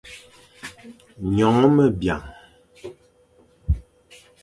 [1.35, 2.25] Nyongh me biang.